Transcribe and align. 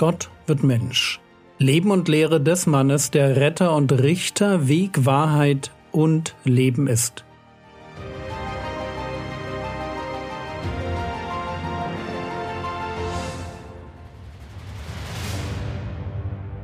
Gott 0.00 0.30
wird 0.46 0.62
Mensch. 0.62 1.20
Leben 1.58 1.90
und 1.90 2.08
Lehre 2.08 2.40
des 2.40 2.66
Mannes, 2.66 3.10
der 3.10 3.36
Retter 3.36 3.76
und 3.76 3.92
Richter, 3.92 4.66
Weg, 4.66 5.04
Wahrheit 5.04 5.72
und 5.92 6.34
Leben 6.42 6.86
ist. 6.86 7.26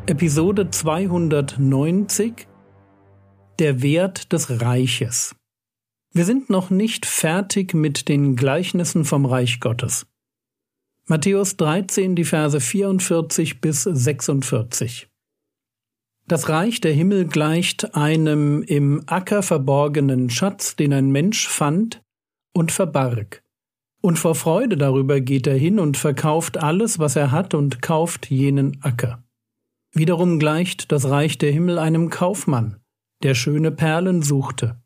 Episode 0.06 0.70
290 0.70 2.48
Der 3.58 3.82
Wert 3.82 4.32
des 4.32 4.62
Reiches. 4.62 5.36
Wir 6.14 6.24
sind 6.24 6.48
noch 6.48 6.70
nicht 6.70 7.04
fertig 7.04 7.74
mit 7.74 8.08
den 8.08 8.34
Gleichnissen 8.34 9.04
vom 9.04 9.26
Reich 9.26 9.60
Gottes. 9.60 10.06
Matthäus 11.08 11.56
13, 11.56 12.16
die 12.16 12.24
Verse 12.24 12.58
44 12.58 13.60
bis 13.60 13.84
46. 13.84 15.08
Das 16.26 16.48
Reich 16.48 16.80
der 16.80 16.92
Himmel 16.92 17.26
gleicht 17.26 17.94
einem 17.94 18.64
im 18.64 19.04
Acker 19.06 19.44
verborgenen 19.44 20.30
Schatz, 20.30 20.74
den 20.74 20.92
ein 20.92 21.12
Mensch 21.12 21.46
fand 21.46 22.02
und 22.52 22.72
verbarg. 22.72 23.44
Und 24.02 24.18
vor 24.18 24.34
Freude 24.34 24.76
darüber 24.76 25.20
geht 25.20 25.46
er 25.46 25.56
hin 25.56 25.78
und 25.78 25.96
verkauft 25.96 26.56
alles, 26.56 26.98
was 26.98 27.14
er 27.14 27.30
hat, 27.30 27.54
und 27.54 27.80
kauft 27.80 28.28
jenen 28.28 28.82
Acker. 28.82 29.22
Wiederum 29.92 30.40
gleicht 30.40 30.90
das 30.90 31.08
Reich 31.08 31.38
der 31.38 31.52
Himmel 31.52 31.78
einem 31.78 32.10
Kaufmann, 32.10 32.80
der 33.22 33.36
schöne 33.36 33.70
Perlen 33.70 34.22
suchte. 34.22 34.82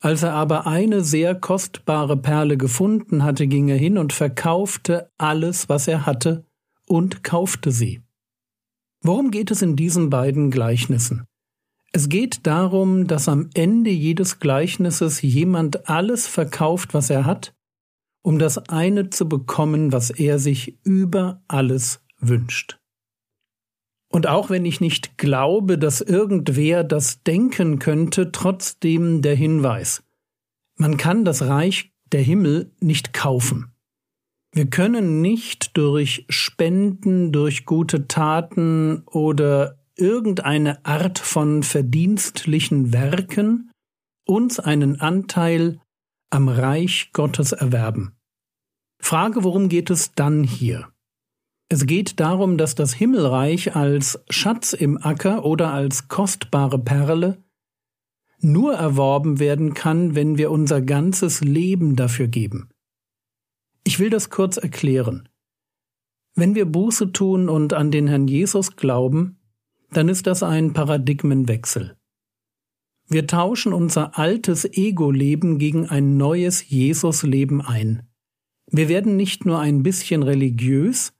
Als 0.00 0.22
er 0.22 0.32
aber 0.32 0.66
eine 0.66 1.04
sehr 1.04 1.34
kostbare 1.34 2.16
Perle 2.16 2.56
gefunden 2.56 3.22
hatte, 3.22 3.46
ging 3.46 3.68
er 3.68 3.76
hin 3.76 3.98
und 3.98 4.14
verkaufte 4.14 5.10
alles, 5.18 5.68
was 5.68 5.86
er 5.88 6.06
hatte, 6.06 6.46
und 6.86 7.22
kaufte 7.22 7.70
sie. 7.70 8.00
Worum 9.02 9.30
geht 9.30 9.50
es 9.50 9.60
in 9.60 9.76
diesen 9.76 10.08
beiden 10.08 10.50
Gleichnissen? 10.50 11.26
Es 11.92 12.08
geht 12.08 12.46
darum, 12.46 13.06
dass 13.06 13.28
am 13.28 13.50
Ende 13.54 13.90
jedes 13.90 14.40
Gleichnisses 14.40 15.20
jemand 15.22 15.88
alles 15.88 16.26
verkauft, 16.26 16.94
was 16.94 17.10
er 17.10 17.26
hat, 17.26 17.54
um 18.22 18.38
das 18.38 18.58
eine 18.68 19.10
zu 19.10 19.28
bekommen, 19.28 19.92
was 19.92 20.10
er 20.10 20.38
sich 20.38 20.78
über 20.84 21.42
alles 21.48 22.02
wünscht. 22.18 22.79
Und 24.12 24.26
auch 24.26 24.50
wenn 24.50 24.64
ich 24.64 24.80
nicht 24.80 25.18
glaube, 25.18 25.78
dass 25.78 26.00
irgendwer 26.00 26.82
das 26.82 27.22
denken 27.22 27.78
könnte, 27.78 28.32
trotzdem 28.32 29.22
der 29.22 29.36
Hinweis. 29.36 30.02
Man 30.76 30.96
kann 30.96 31.24
das 31.24 31.42
Reich 31.42 31.92
der 32.12 32.22
Himmel 32.22 32.72
nicht 32.80 33.12
kaufen. 33.12 33.72
Wir 34.52 34.66
können 34.66 35.20
nicht 35.20 35.76
durch 35.76 36.26
Spenden, 36.28 37.30
durch 37.30 37.66
gute 37.66 38.08
Taten 38.08 39.04
oder 39.06 39.78
irgendeine 39.94 40.84
Art 40.84 41.20
von 41.20 41.62
verdienstlichen 41.62 42.92
Werken 42.92 43.70
uns 44.26 44.58
einen 44.58 45.00
Anteil 45.00 45.80
am 46.30 46.48
Reich 46.48 47.10
Gottes 47.12 47.52
erwerben. 47.52 48.16
Frage, 49.00 49.44
worum 49.44 49.68
geht 49.68 49.90
es 49.90 50.14
dann 50.14 50.42
hier? 50.42 50.88
Es 51.72 51.86
geht 51.86 52.18
darum, 52.18 52.58
dass 52.58 52.74
das 52.74 52.92
Himmelreich 52.92 53.76
als 53.76 54.20
Schatz 54.28 54.72
im 54.72 54.98
Acker 54.98 55.44
oder 55.44 55.72
als 55.72 56.08
kostbare 56.08 56.80
Perle 56.80 57.44
nur 58.40 58.74
erworben 58.74 59.38
werden 59.38 59.72
kann, 59.72 60.16
wenn 60.16 60.36
wir 60.36 60.50
unser 60.50 60.82
ganzes 60.82 61.42
Leben 61.42 61.94
dafür 61.94 62.26
geben. 62.26 62.70
Ich 63.84 64.00
will 64.00 64.10
das 64.10 64.30
kurz 64.30 64.56
erklären. 64.56 65.28
Wenn 66.34 66.56
wir 66.56 66.64
Buße 66.64 67.12
tun 67.12 67.48
und 67.48 67.72
an 67.72 67.92
den 67.92 68.08
Herrn 68.08 68.26
Jesus 68.26 68.74
glauben, 68.74 69.38
dann 69.92 70.08
ist 70.08 70.26
das 70.26 70.42
ein 70.42 70.72
Paradigmenwechsel. 70.72 71.96
Wir 73.06 73.28
tauschen 73.28 73.72
unser 73.72 74.18
altes 74.18 74.64
Ego-Leben 74.64 75.58
gegen 75.58 75.88
ein 75.88 76.16
neues 76.16 76.68
Jesus-Leben 76.68 77.62
ein. 77.62 78.08
Wir 78.66 78.88
werden 78.88 79.16
nicht 79.16 79.46
nur 79.46 79.60
ein 79.60 79.84
bisschen 79.84 80.24
religiös, 80.24 81.12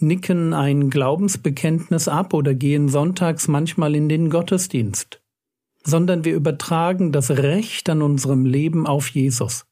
nicken 0.00 0.52
ein 0.52 0.90
Glaubensbekenntnis 0.90 2.08
ab 2.08 2.34
oder 2.34 2.54
gehen 2.54 2.88
sonntags 2.88 3.48
manchmal 3.48 3.94
in 3.94 4.08
den 4.08 4.30
Gottesdienst, 4.30 5.20
sondern 5.84 6.24
wir 6.24 6.34
übertragen 6.34 7.12
das 7.12 7.30
Recht 7.30 7.88
an 7.88 8.02
unserem 8.02 8.44
Leben 8.44 8.86
auf 8.86 9.08
Jesus. 9.08 9.66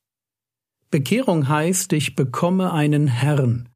Bekehrung 0.91 1.49
heißt, 1.49 1.93
ich 1.93 2.17
bekomme 2.17 2.73
einen 2.73 3.07
Herrn, 3.07 3.69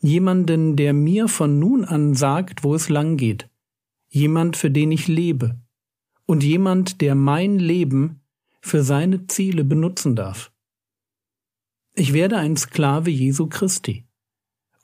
jemanden, 0.00 0.76
der 0.76 0.92
mir 0.92 1.28
von 1.28 1.58
nun 1.58 1.84
an 1.84 2.14
sagt, 2.14 2.64
wo 2.64 2.74
es 2.74 2.88
lang 2.88 3.16
geht, 3.16 3.48
jemand, 4.08 4.56
für 4.56 4.70
den 4.70 4.90
ich 4.90 5.08
lebe, 5.08 5.58
und 6.26 6.42
jemand, 6.42 7.00
der 7.00 7.14
mein 7.14 7.58
Leben 7.58 8.20
für 8.60 8.82
seine 8.82 9.26
Ziele 9.28 9.64
benutzen 9.64 10.16
darf. 10.16 10.50
Ich 11.94 12.12
werde 12.12 12.36
ein 12.36 12.56
Sklave 12.56 13.10
Jesu 13.10 13.46
Christi. 13.46 14.04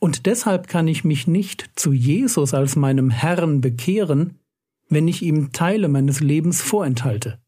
Und 0.02 0.26
deshalb 0.26 0.66
kann 0.66 0.88
ich 0.88 1.04
mich 1.04 1.28
nicht 1.28 1.70
zu 1.76 1.92
Jesus 1.92 2.54
als 2.54 2.74
meinem 2.74 3.08
Herrn 3.08 3.60
bekehren, 3.60 4.40
wenn 4.88 5.06
ich 5.06 5.22
ihm 5.22 5.52
Teile 5.52 5.86
meines 5.86 6.18
Lebens 6.18 6.60
vorenthalte. 6.60 7.40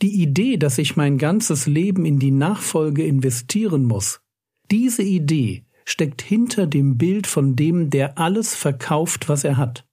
Die 0.00 0.22
Idee, 0.22 0.56
dass 0.56 0.78
ich 0.78 0.96
mein 0.96 1.18
ganzes 1.18 1.66
Leben 1.66 2.06
in 2.06 2.18
die 2.18 2.30
Nachfolge 2.30 3.04
investieren 3.04 3.84
muss, 3.84 4.22
diese 4.70 5.02
Idee 5.02 5.66
steckt 5.84 6.22
hinter 6.22 6.66
dem 6.66 6.96
Bild 6.96 7.26
von 7.26 7.56
dem, 7.56 7.90
der 7.90 8.16
alles 8.16 8.54
verkauft, 8.54 9.28
was 9.28 9.44
er 9.44 9.58
hat. 9.58 9.86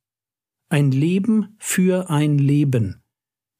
Ein 0.70 0.92
Leben 0.92 1.58
für 1.59 2.09
ein 2.09 2.38
Leben. 2.38 3.03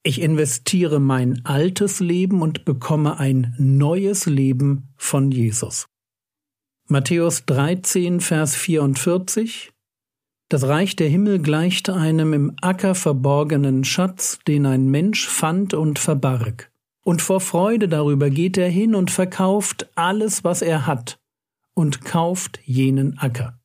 Ich 0.02 0.22
investiere 0.22 1.02
mein 1.02 1.44
altes 1.44 2.00
Leben 2.00 2.42
und 2.42 2.64
bekomme 2.64 3.20
ein 3.20 3.54
neues 3.58 4.28
Leben 4.28 4.94
von 4.96 5.30
Jesus. 5.32 5.88
Matthäus 6.88 7.46
13, 7.48 8.20
Vers 8.20 8.54
44 8.54 9.72
Das 10.50 10.68
Reich 10.68 10.96
der 10.96 11.10
Himmel 11.10 11.40
gleicht 11.40 11.90
einem 11.90 12.32
im 12.32 12.54
Acker 12.62 12.94
verborgenen 12.94 13.84
Schatz, 13.84 14.38
den 14.48 14.68
ein 14.68 14.92
Mensch 14.92 15.28
fand 15.28 15.74
und 15.74 15.98
verbarg. 15.98 16.72
Und 17.04 17.24
vor 17.24 17.42
Freude 17.42 17.88
darüber 17.90 18.30
geht 18.30 18.56
er 18.60 18.70
hin 18.70 18.94
und 18.94 19.10
verkauft 19.10 19.90
alles, 19.96 20.44
was 20.44 20.62
er 20.62 20.86
hat, 20.86 21.18
und 21.74 22.06
kauft 22.06 22.60
jenen 22.66 23.18
Acker. 23.18 23.60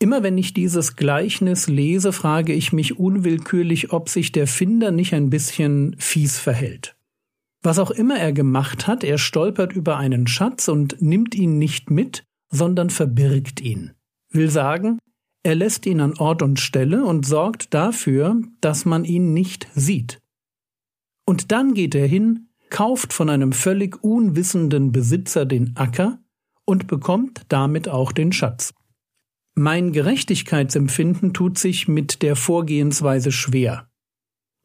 Immer 0.00 0.24
wenn 0.24 0.36
ich 0.36 0.52
dieses 0.52 0.96
Gleichnis 0.96 1.68
lese, 1.68 2.12
frage 2.12 2.54
ich 2.54 2.72
mich 2.72 2.98
unwillkürlich, 2.98 3.92
ob 3.92 4.08
sich 4.08 4.32
der 4.32 4.48
Finder 4.48 4.90
nicht 4.90 5.14
ein 5.14 5.30
bisschen 5.30 5.94
fies 6.00 6.40
verhält. 6.40 6.96
Was 7.62 7.78
auch 7.78 7.92
immer 7.92 8.18
er 8.18 8.32
gemacht 8.32 8.88
hat, 8.88 9.04
er 9.04 9.18
stolpert 9.18 9.72
über 9.72 9.96
einen 9.96 10.26
Schatz 10.26 10.66
und 10.66 11.00
nimmt 11.00 11.36
ihn 11.36 11.58
nicht 11.58 11.88
mit, 11.88 12.24
sondern 12.52 12.90
verbirgt 12.90 13.60
ihn. 13.60 13.92
Will 14.30 14.50
sagen, 14.50 14.98
er 15.42 15.56
lässt 15.56 15.86
ihn 15.86 16.00
an 16.00 16.16
Ort 16.18 16.42
und 16.42 16.60
Stelle 16.60 17.04
und 17.04 17.26
sorgt 17.26 17.74
dafür, 17.74 18.40
dass 18.60 18.84
man 18.84 19.04
ihn 19.04 19.32
nicht 19.32 19.66
sieht. 19.74 20.20
Und 21.26 21.50
dann 21.50 21.74
geht 21.74 21.94
er 21.96 22.06
hin, 22.06 22.48
kauft 22.70 23.12
von 23.12 23.28
einem 23.28 23.52
völlig 23.52 24.04
unwissenden 24.04 24.92
Besitzer 24.92 25.44
den 25.44 25.76
Acker 25.76 26.20
und 26.64 26.86
bekommt 26.86 27.42
damit 27.48 27.88
auch 27.88 28.12
den 28.12 28.32
Schatz. 28.32 28.72
Mein 29.54 29.92
Gerechtigkeitsempfinden 29.92 31.34
tut 31.34 31.58
sich 31.58 31.88
mit 31.88 32.22
der 32.22 32.36
Vorgehensweise 32.36 33.32
schwer. 33.32 33.88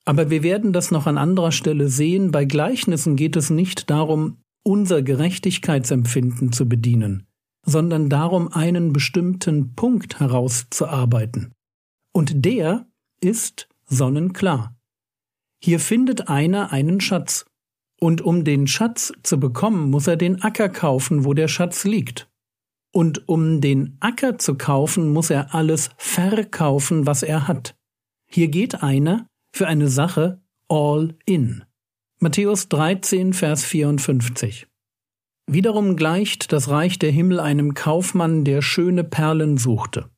Aber 0.06 0.30
wir 0.30 0.44
werden 0.44 0.72
das 0.72 0.92
noch 0.92 1.08
an 1.08 1.18
anderer 1.18 1.52
Stelle 1.52 1.90
sehen, 1.90 2.32
bei 2.32 2.46
Gleichnissen 2.46 3.18
geht 3.18 3.36
es 3.36 3.50
nicht 3.50 3.90
darum, 3.90 4.38
unser 4.64 5.02
Gerechtigkeitsempfinden 5.02 6.54
zu 6.54 6.70
bedienen 6.70 7.27
sondern 7.68 8.10
darum, 8.10 8.52
einen 8.52 8.94
bestimmten 8.94 9.76
Punkt 9.76 10.20
herauszuarbeiten. 10.20 11.54
Und 12.14 12.46
der 12.46 12.88
ist 13.22 13.68
sonnenklar. 13.86 14.76
Hier 15.62 15.80
findet 15.80 16.30
einer 16.30 16.72
einen 16.72 17.02
Schatz. 17.02 17.46
Und 18.00 18.22
um 18.22 18.44
den 18.44 18.68
Schatz 18.68 19.12
zu 19.24 19.40
bekommen, 19.40 19.90
muss 19.90 20.08
er 20.08 20.16
den 20.16 20.42
Acker 20.42 20.70
kaufen, 20.70 21.26
wo 21.26 21.34
der 21.34 21.48
Schatz 21.48 21.84
liegt. 21.84 22.30
Und 22.94 23.28
um 23.28 23.60
den 23.60 23.98
Acker 24.00 24.38
zu 24.38 24.56
kaufen, 24.56 25.12
muss 25.12 25.30
er 25.30 25.54
alles 25.54 25.90
verkaufen, 25.98 27.06
was 27.06 27.22
er 27.22 27.48
hat. 27.48 27.76
Hier 28.30 28.48
geht 28.48 28.82
einer 28.82 29.28
für 29.52 29.68
eine 29.68 29.90
Sache 29.90 30.42
all 30.70 31.16
in. 31.26 31.64
Matthäus 32.20 32.70
13, 32.70 33.34
Vers 33.34 33.66
54. 33.66 34.68
Wiederum 35.50 35.96
gleicht 35.96 36.52
das 36.52 36.70
Reich 36.70 37.00
der 37.00 37.12
Himmel 37.12 37.40
einem 37.40 37.74
Kaufmann, 37.74 38.44
der 38.44 38.62
schöne 38.62 39.06
Perlen 39.06 39.58
suchte. 39.58 40.10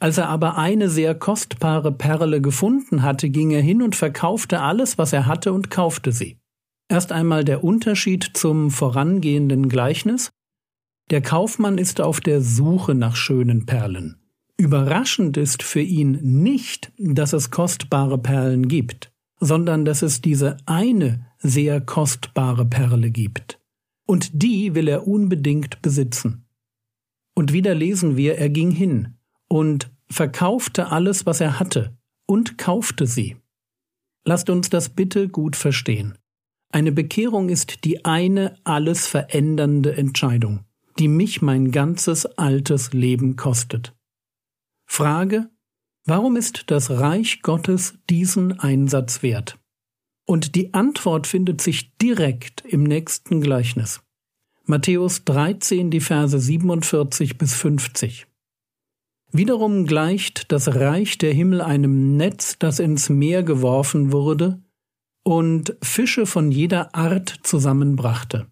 Als 0.00 0.16
er 0.16 0.28
aber 0.28 0.56
eine 0.56 0.88
sehr 0.88 1.14
kostbare 1.14 1.92
Perle 1.92 2.40
gefunden 2.40 3.02
hatte, 3.02 3.28
ging 3.28 3.50
er 3.50 3.60
hin 3.60 3.82
und 3.82 3.96
verkaufte 3.96 4.60
alles, 4.60 4.96
was 4.96 5.12
er 5.12 5.26
hatte, 5.26 5.52
und 5.52 5.70
kaufte 5.70 6.12
sie. 6.12 6.38
Erst 6.88 7.12
einmal 7.12 7.44
der 7.44 7.64
Unterschied 7.64 8.30
zum 8.32 8.70
vorangehenden 8.70 9.68
Gleichnis. 9.68 10.30
Der 11.10 11.20
Kaufmann 11.20 11.76
ist 11.76 12.00
auf 12.00 12.20
der 12.20 12.40
Suche 12.40 12.94
nach 12.94 13.16
schönen 13.16 13.66
Perlen. 13.66 14.16
Überraschend 14.56 15.36
ist 15.36 15.62
für 15.62 15.80
ihn 15.80 16.18
nicht, 16.22 16.92
dass 16.96 17.32
es 17.32 17.50
kostbare 17.50 18.18
Perlen 18.18 18.68
gibt, 18.68 19.10
sondern 19.38 19.84
dass 19.84 20.02
es 20.02 20.22
diese 20.22 20.56
eine 20.64 21.26
sehr 21.38 21.80
kostbare 21.80 22.64
Perle 22.64 23.10
gibt. 23.10 23.58
Und 24.08 24.42
die 24.42 24.74
will 24.74 24.88
er 24.88 25.06
unbedingt 25.06 25.82
besitzen. 25.82 26.46
Und 27.34 27.52
wieder 27.52 27.74
lesen 27.74 28.16
wir, 28.16 28.38
er 28.38 28.48
ging 28.48 28.70
hin 28.70 29.18
und 29.48 29.90
verkaufte 30.10 30.90
alles, 30.90 31.26
was 31.26 31.42
er 31.42 31.60
hatte, 31.60 31.96
und 32.26 32.56
kaufte 32.56 33.06
sie. 33.06 33.36
Lasst 34.24 34.48
uns 34.48 34.70
das 34.70 34.88
bitte 34.88 35.28
gut 35.28 35.56
verstehen. 35.56 36.16
Eine 36.70 36.90
Bekehrung 36.90 37.50
ist 37.50 37.84
die 37.84 38.04
eine 38.06 38.56
alles 38.64 39.06
verändernde 39.06 39.96
Entscheidung, 39.96 40.64
die 40.98 41.08
mich 41.08 41.42
mein 41.42 41.70
ganzes 41.70 42.24
altes 42.24 42.94
Leben 42.94 43.36
kostet. 43.36 43.94
Frage, 44.86 45.50
warum 46.04 46.36
ist 46.36 46.70
das 46.70 46.90
Reich 46.90 47.42
Gottes 47.42 47.98
diesen 48.08 48.58
Einsatz 48.58 49.22
wert? 49.22 49.58
Und 50.28 50.56
die 50.56 50.74
Antwort 50.74 51.26
findet 51.26 51.62
sich 51.62 51.96
direkt 51.96 52.62
im 52.66 52.82
nächsten 52.82 53.40
Gleichnis. 53.40 54.02
Matthäus 54.66 55.24
13, 55.24 55.90
die 55.90 56.00
Verse 56.00 56.38
47 56.38 57.38
bis 57.38 57.54
50. 57.54 58.26
Wiederum 59.32 59.86
gleicht 59.86 60.52
das 60.52 60.68
Reich 60.74 61.16
der 61.16 61.32
Himmel 61.32 61.62
einem 61.62 62.18
Netz, 62.18 62.58
das 62.58 62.78
ins 62.78 63.08
Meer 63.08 63.42
geworfen 63.42 64.12
wurde 64.12 64.60
und 65.24 65.74
Fische 65.82 66.26
von 66.26 66.52
jeder 66.52 66.94
Art 66.94 67.40
zusammenbrachte. 67.42 68.48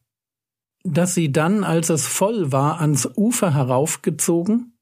Dass 0.82 1.14
sie 1.14 1.30
dann, 1.30 1.62
als 1.62 1.90
es 1.90 2.06
voll 2.06 2.52
war, 2.52 2.80
ans 2.80 3.06
Ufer 3.16 3.52
heraufgezogen 3.52 4.78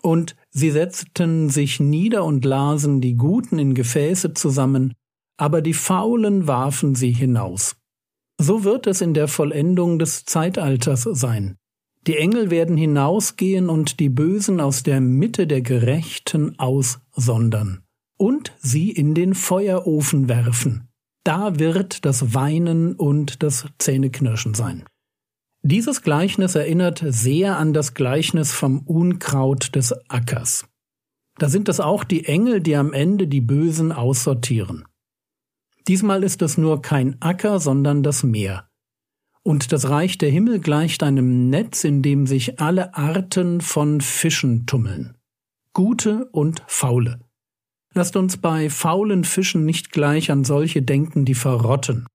und 0.00 0.36
sie 0.50 0.70
setzten 0.70 1.50
sich 1.50 1.80
nieder 1.80 2.24
und 2.24 2.44
lasen 2.44 3.00
die 3.00 3.16
Guten 3.16 3.58
in 3.58 3.74
Gefäße 3.74 4.32
zusammen, 4.34 4.92
aber 5.36 5.62
die 5.62 5.74
Faulen 5.74 6.46
warfen 6.46 6.94
sie 6.94 7.12
hinaus. 7.12 7.76
So 8.38 8.64
wird 8.64 8.86
es 8.86 9.00
in 9.00 9.14
der 9.14 9.28
Vollendung 9.28 9.98
des 9.98 10.24
Zeitalters 10.24 11.02
sein. 11.02 11.56
Die 12.06 12.16
Engel 12.16 12.50
werden 12.50 12.76
hinausgehen 12.76 13.68
und 13.68 13.98
die 13.98 14.10
Bösen 14.10 14.60
aus 14.60 14.82
der 14.82 15.00
Mitte 15.00 15.46
der 15.46 15.62
Gerechten 15.62 16.58
aussondern 16.58 17.82
und 18.16 18.52
sie 18.60 18.90
in 18.90 19.14
den 19.14 19.34
Feuerofen 19.34 20.28
werfen. 20.28 20.88
Da 21.24 21.58
wird 21.58 22.04
das 22.04 22.34
Weinen 22.34 22.94
und 22.94 23.42
das 23.42 23.66
Zähneknirschen 23.78 24.54
sein. 24.54 24.84
Dieses 25.62 26.02
Gleichnis 26.02 26.54
erinnert 26.54 27.02
sehr 27.04 27.58
an 27.58 27.72
das 27.72 27.94
Gleichnis 27.94 28.52
vom 28.52 28.78
Unkraut 28.80 29.74
des 29.74 29.92
Ackers. 30.08 30.66
Da 31.38 31.48
sind 31.48 31.68
es 31.68 31.80
auch 31.80 32.04
die 32.04 32.26
Engel, 32.26 32.60
die 32.60 32.76
am 32.76 32.92
Ende 32.92 33.26
die 33.26 33.40
Bösen 33.40 33.90
aussortieren. 33.90 34.84
Diesmal 35.88 36.22
ist 36.22 36.42
es 36.42 36.58
nur 36.58 36.82
kein 36.82 37.20
Acker, 37.20 37.60
sondern 37.60 38.02
das 38.02 38.22
Meer. 38.22 38.68
Und 39.42 39.72
das 39.72 39.88
Reich 39.88 40.18
der 40.18 40.30
Himmel 40.30 40.58
gleicht 40.58 41.02
einem 41.02 41.50
Netz, 41.50 41.84
in 41.84 42.02
dem 42.02 42.26
sich 42.26 42.60
alle 42.60 42.94
Arten 42.94 43.60
von 43.60 44.00
Fischen 44.00 44.66
tummeln. 44.66 45.16
Gute 45.72 46.26
und 46.32 46.62
faule. 46.66 47.20
Lasst 47.94 48.16
uns 48.16 48.36
bei 48.36 48.68
faulen 48.68 49.24
Fischen 49.24 49.64
nicht 49.64 49.92
gleich 49.92 50.30
an 50.30 50.44
solche 50.44 50.82
denken, 50.82 51.24
die 51.24 51.34
verrotten 51.34 52.06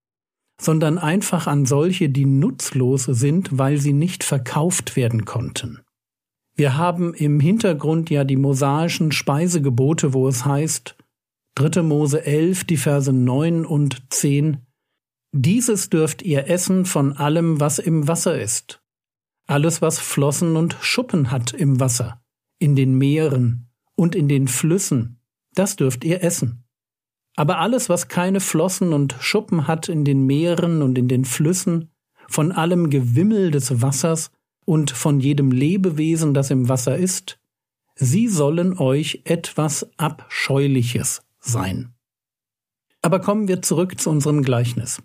sondern 0.62 1.00
einfach 1.00 1.47
an 1.47 1.65
solche, 1.65 2.09
die 2.09 2.25
nutzlos 2.25 3.06
sind, 3.06 3.57
weil 3.57 3.77
sie 3.77 3.94
nicht 3.94 4.24
verkauft 4.24 4.95
werden 4.95 5.25
konnten. 5.25 5.79
Wir 6.56 6.77
haben 6.77 7.15
im 7.15 7.39
Hintergrund 7.39 8.12
ja 8.12 8.24
die 8.24 8.38
mosaischen 8.38 9.12
Speisegebote, 9.12 10.13
wo 10.13 10.27
es 10.27 10.45
heißt, 10.45 10.95
3. 11.56 11.81
Mose 11.81 12.25
11, 12.25 12.63
die 12.63 12.77
Verse 12.77 13.12
9 13.12 13.65
und 13.65 14.01
10, 14.09 14.65
Dieses 15.33 15.89
dürft 15.89 16.21
ihr 16.21 16.48
essen 16.50 16.86
von 16.86 17.12
allem, 17.18 17.59
was 17.59 17.77
im 17.77 18.07
Wasser 18.07 18.39
ist. 18.39 18.81
Alles, 19.48 19.81
was 19.81 20.00
Flossen 20.00 20.56
und 20.56 20.77
Schuppen 20.80 21.30
hat 21.30 21.51
im 21.51 21.81
Wasser, 21.81 22.24
in 22.57 22.77
den 22.77 22.98
Meeren 22.98 23.69
und 23.95 24.15
in 24.15 24.30
den 24.30 24.48
Flüssen, 24.48 25.19
das 25.53 25.75
dürft 25.75 26.06
ihr 26.06 26.24
essen. 26.24 26.63
Aber 27.36 27.59
alles, 27.59 27.89
was 27.89 28.07
keine 28.07 28.39
Flossen 28.39 28.94
und 28.94 29.18
Schuppen 29.19 29.68
hat 29.68 29.89
in 29.89 30.06
den 30.06 30.25
Meeren 30.25 30.81
und 30.81 30.98
in 30.98 31.09
den 31.09 31.25
Flüssen, 31.25 31.92
von 32.30 32.53
allem 32.53 32.89
Gewimmel 32.89 33.51
des 33.51 33.81
Wassers 33.81 34.31
und 34.63 34.92
von 34.92 35.19
jedem 35.19 35.51
Lebewesen, 35.51 36.33
das 36.33 36.50
im 36.50 36.69
Wasser 36.69 36.95
ist, 36.95 37.39
sie 37.95 38.30
sollen 38.30 38.77
euch 38.77 39.24
etwas 39.25 39.89
Abscheuliches 39.98 41.24
sein. 41.41 41.93
Aber 43.01 43.19
kommen 43.19 43.47
wir 43.47 43.61
zurück 43.61 43.99
zu 43.99 44.09
unserem 44.09 44.43
Gleichnis. 44.43 45.01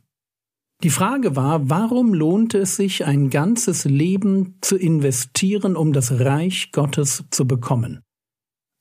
Die 0.82 0.90
Frage 0.90 1.34
war, 1.34 1.70
warum 1.70 2.12
lohnte 2.12 2.58
es 2.58 2.76
sich, 2.76 3.04
ein 3.04 3.30
ganzes 3.30 3.84
Leben 3.84 4.58
zu 4.60 4.76
investieren, 4.76 5.74
um 5.74 5.92
das 5.92 6.20
Reich 6.20 6.70
Gottes 6.70 7.24
zu 7.30 7.46
bekommen? 7.46 8.02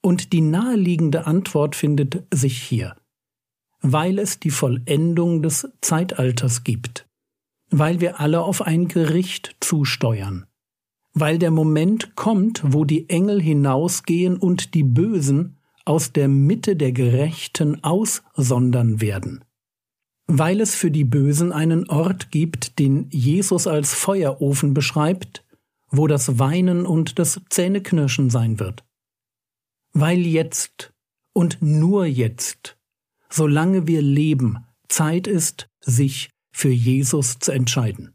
Und 0.02 0.34
die 0.34 0.42
naheliegende 0.42 1.26
Antwort 1.26 1.76
findet 1.76 2.28
sich 2.32 2.62
hier 2.62 2.96
weil 3.94 4.18
es 4.18 4.40
die 4.40 4.50
Vollendung 4.50 5.44
des 5.44 5.68
Zeitalters 5.82 6.64
gibt, 6.64 7.08
weil 7.70 8.02
wir 8.02 8.20
alle 8.20 8.42
auf 8.42 8.64
ein 8.64 8.88
Gericht 8.88 9.56
zusteuern, 9.60 10.48
weil 11.14 11.38
der 11.38 11.52
Moment 11.52 12.16
kommt, 12.16 12.62
wo 12.66 12.84
die 12.84 13.10
Engel 13.10 13.42
hinausgehen 13.42 14.38
und 14.38 14.74
die 14.74 14.84
Bösen 14.84 15.58
aus 15.86 16.12
der 16.12 16.28
Mitte 16.28 16.76
der 16.76 16.92
Gerechten 16.92 17.84
aussondern 17.84 19.02
werden, 19.02 19.46
weil 20.28 20.60
es 20.60 20.76
für 20.76 20.92
die 20.92 21.06
Bösen 21.06 21.52
einen 21.52 21.90
Ort 21.90 22.32
gibt, 22.32 22.80
den 22.80 23.08
Jesus 23.10 23.68
als 23.68 23.94
Feuerofen 23.94 24.74
beschreibt, 24.74 25.46
wo 25.90 26.08
das 26.08 26.40
Weinen 26.40 26.86
und 26.86 27.20
das 27.20 27.40
Zähneknirschen 27.50 28.30
sein 28.30 28.60
wird, 28.60 28.84
weil 29.94 30.20
jetzt 30.20 30.92
und 31.34 31.62
nur 31.62 32.06
jetzt 32.06 32.76
solange 33.36 33.88
wir 33.88 34.02
leben, 34.02 34.66
Zeit 34.88 35.28
ist, 35.28 35.68
sich 35.82 36.30
für 36.52 36.70
Jesus 36.70 37.40
zu 37.40 37.52
entscheiden. 37.52 38.14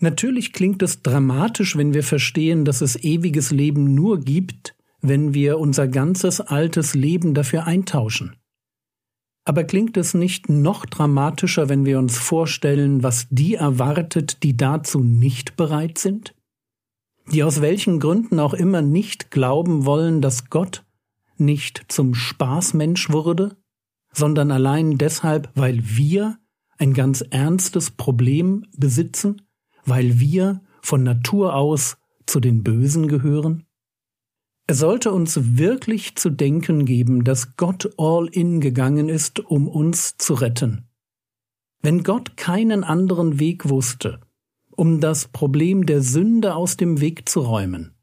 Natürlich 0.00 0.52
klingt 0.52 0.82
es 0.82 1.02
dramatisch, 1.02 1.76
wenn 1.76 1.94
wir 1.94 2.02
verstehen, 2.02 2.64
dass 2.64 2.80
es 2.80 2.96
ewiges 2.96 3.50
Leben 3.50 3.94
nur 3.94 4.20
gibt, 4.20 4.74
wenn 5.00 5.34
wir 5.34 5.58
unser 5.58 5.88
ganzes 5.88 6.40
altes 6.40 6.94
Leben 6.94 7.34
dafür 7.34 7.66
eintauschen. 7.66 8.36
Aber 9.44 9.64
klingt 9.64 9.96
es 9.96 10.12
nicht 10.12 10.48
noch 10.48 10.84
dramatischer, 10.84 11.68
wenn 11.68 11.86
wir 11.86 11.98
uns 11.98 12.18
vorstellen, 12.18 13.02
was 13.02 13.28
die 13.30 13.54
erwartet, 13.54 14.42
die 14.42 14.56
dazu 14.56 15.02
nicht 15.02 15.56
bereit 15.56 15.96
sind? 15.96 16.34
Die 17.32 17.42
aus 17.42 17.62
welchen 17.62 17.98
Gründen 17.98 18.40
auch 18.40 18.52
immer 18.52 18.82
nicht 18.82 19.30
glauben 19.30 19.86
wollen, 19.86 20.20
dass 20.20 20.50
Gott 20.50 20.84
nicht 21.38 21.86
zum 21.88 22.14
Spaßmensch 22.14 23.10
wurde, 23.10 23.56
sondern 24.12 24.50
allein 24.50 24.98
deshalb, 24.98 25.50
weil 25.54 25.80
wir 25.82 26.38
ein 26.76 26.92
ganz 26.92 27.22
ernstes 27.22 27.90
Problem 27.90 28.66
besitzen, 28.76 29.42
weil 29.84 30.20
wir 30.20 30.60
von 30.82 31.02
Natur 31.02 31.54
aus 31.54 31.96
zu 32.26 32.40
den 32.40 32.62
Bösen 32.62 33.08
gehören? 33.08 33.64
Es 34.70 34.80
sollte 34.80 35.12
uns 35.12 35.56
wirklich 35.56 36.16
zu 36.16 36.28
denken 36.28 36.84
geben, 36.84 37.24
dass 37.24 37.56
Gott 37.56 37.90
all 37.96 38.26
in 38.26 38.60
gegangen 38.60 39.08
ist, 39.08 39.40
um 39.40 39.66
uns 39.66 40.18
zu 40.18 40.34
retten. 40.34 40.84
Wenn 41.80 42.02
Gott 42.02 42.36
keinen 42.36 42.84
anderen 42.84 43.40
Weg 43.40 43.70
wusste, 43.70 44.20
um 44.76 45.00
das 45.00 45.28
Problem 45.28 45.86
der 45.86 46.02
Sünde 46.02 46.54
aus 46.54 46.76
dem 46.76 47.00
Weg 47.00 47.30
zu 47.30 47.40
räumen, 47.40 47.94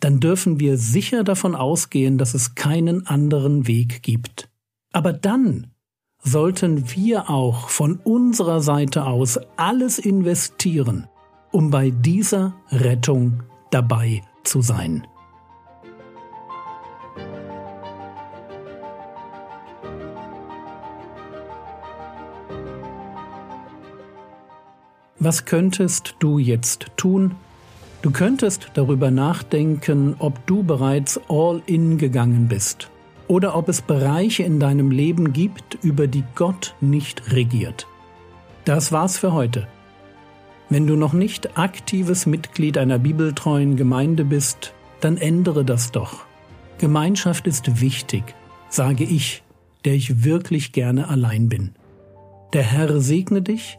dann 0.00 0.20
dürfen 0.20 0.60
wir 0.60 0.76
sicher 0.76 1.24
davon 1.24 1.54
ausgehen, 1.54 2.18
dass 2.18 2.34
es 2.34 2.54
keinen 2.54 3.06
anderen 3.06 3.66
Weg 3.66 4.02
gibt. 4.02 4.50
Aber 4.92 5.14
dann 5.14 5.68
sollten 6.22 6.90
wir 6.94 7.30
auch 7.30 7.70
von 7.70 7.96
unserer 7.96 8.60
Seite 8.60 9.06
aus 9.06 9.38
alles 9.56 9.98
investieren, 9.98 11.06
um 11.52 11.70
bei 11.70 11.88
dieser 11.88 12.54
Rettung 12.70 13.44
dabei 13.70 14.20
zu 14.44 14.60
sein. 14.60 15.06
Was 25.24 25.44
könntest 25.44 26.16
du 26.18 26.38
jetzt 26.38 26.88
tun? 26.96 27.36
Du 28.02 28.10
könntest 28.10 28.72
darüber 28.74 29.12
nachdenken, 29.12 30.16
ob 30.18 30.44
du 30.48 30.64
bereits 30.64 31.20
all 31.28 31.62
in 31.66 31.96
gegangen 31.96 32.48
bist 32.48 32.90
oder 33.28 33.54
ob 33.54 33.68
es 33.68 33.82
Bereiche 33.82 34.42
in 34.42 34.58
deinem 34.58 34.90
Leben 34.90 35.32
gibt, 35.32 35.78
über 35.84 36.08
die 36.08 36.24
Gott 36.34 36.74
nicht 36.80 37.30
regiert. 37.30 37.86
Das 38.64 38.90
war's 38.90 39.16
für 39.16 39.32
heute. 39.32 39.68
Wenn 40.68 40.88
du 40.88 40.96
noch 40.96 41.12
nicht 41.12 41.56
aktives 41.56 42.26
Mitglied 42.26 42.76
einer 42.76 42.98
bibeltreuen 42.98 43.76
Gemeinde 43.76 44.24
bist, 44.24 44.74
dann 44.98 45.18
ändere 45.18 45.64
das 45.64 45.92
doch. 45.92 46.24
Gemeinschaft 46.78 47.46
ist 47.46 47.80
wichtig, 47.80 48.24
sage 48.68 49.04
ich, 49.04 49.44
der 49.84 49.94
ich 49.94 50.24
wirklich 50.24 50.72
gerne 50.72 51.06
allein 51.06 51.48
bin. 51.48 51.76
Der 52.54 52.64
Herr 52.64 53.00
segne 53.00 53.40
dich, 53.40 53.78